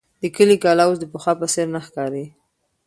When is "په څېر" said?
1.39-1.67